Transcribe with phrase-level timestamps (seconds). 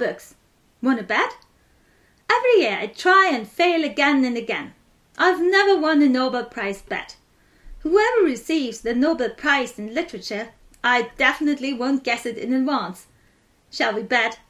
[0.00, 0.34] books.
[0.82, 1.36] Want a bet?
[2.32, 4.72] Every year I try and fail again and again.
[5.18, 7.16] I've never won a Nobel Prize bet.
[7.80, 10.48] Whoever receives the Nobel Prize in Literature,
[10.82, 13.06] I definitely won't guess it in advance.
[13.70, 14.40] Shall we bet?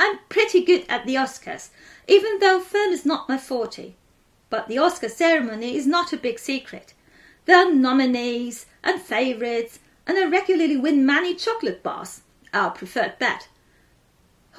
[0.00, 1.68] I'm pretty good at the Oscars,
[2.08, 3.92] even though film is not my forte.
[4.48, 6.92] But the Oscar ceremony is not a big secret.
[7.44, 9.78] There are nominees and favourites,
[10.08, 12.22] and I regularly win many chocolate bars,
[12.52, 13.46] our preferred bet.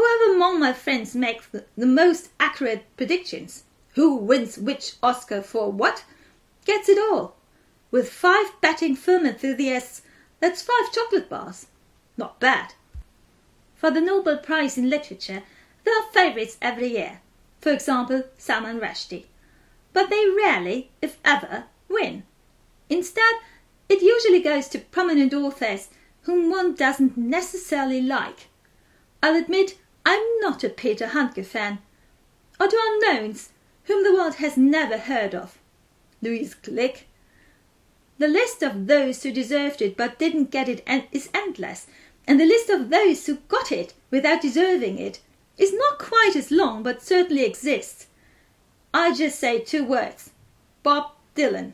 [0.02, 1.46] Whoever among my friends makes
[1.78, 6.06] the, most accurate predictions, who wins which Oscar for what,
[6.66, 7.36] gets it all.
[7.92, 10.02] With five betting film enthusiasts,
[10.40, 11.68] that's five chocolate bars.
[12.18, 12.74] Not bad.
[13.76, 15.44] For the Nobel Prize in Literature,
[15.84, 17.22] there are favourites every year.
[17.60, 19.26] For example, Salman Rushdie.
[19.94, 22.24] But they rarely, if ever, win.
[22.90, 23.36] Instead,
[23.88, 25.90] it usually goes to prominent authors
[26.24, 28.48] whom one doesn't necessarily like.
[29.22, 31.80] I'll admit I'm not a Peter Handke fan.
[32.60, 33.50] Or to unknowns
[33.86, 35.58] whom the world has never heard of.
[36.22, 37.04] Louise Glück.
[38.18, 41.88] The list of those who deserved it but didn't get it is endless,
[42.28, 45.20] and the list of those who got it without deserving it
[45.58, 48.08] is not quite as long but certainly exists.
[48.94, 50.30] I just say two words
[50.84, 51.74] Bob Dylan.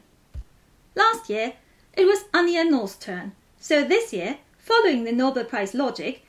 [0.96, 1.54] Last year
[1.94, 6.24] it was Annie Ernaux's turn, so this year, following the Nobel Prize logic,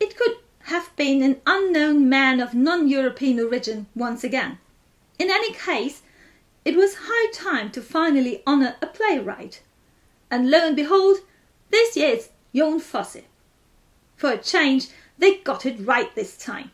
[0.00, 4.58] it could have been an unknown man of non-European origin once again.
[5.18, 6.02] In any case,
[6.64, 9.62] it was high time to finally honour a playwright.
[10.30, 11.18] And lo and behold,
[11.70, 13.22] this year it's Jon Fosse.
[14.16, 16.70] For a change, they got it right this time.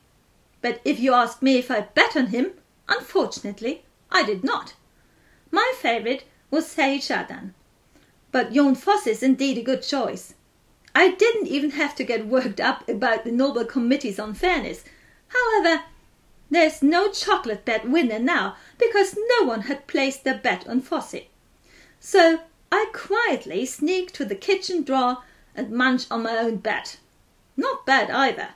[0.61, 2.53] But if you ask me if I bet on him,
[2.89, 4.75] unfortunately, I did not.
[5.50, 7.53] My favourite was Serhiy Zhadan.
[8.33, 10.34] But Jon Fosse is indeed a good choice.
[10.99, 14.83] I didn't even have to get worked up about the Nobel Committee's unfairness.
[15.29, 15.85] However,
[16.51, 21.29] there's no chocolate bet winner now because no one had placed their bet on Fosse.
[22.00, 22.41] So
[22.72, 25.19] I quietly sneaked to the kitchen drawer
[25.55, 26.99] and munched on my own bet.
[27.56, 28.49] Not bad either.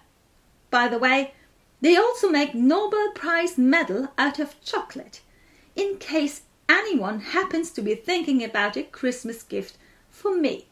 [0.69, 1.35] By the way,
[1.81, 5.21] they also make Nobel Prize medal out of chocolate,
[5.77, 9.77] in case anyone happens to be thinking about a Christmas gift
[10.11, 10.67] for me.